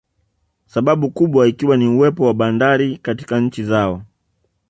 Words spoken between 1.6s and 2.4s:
ni uwepo wa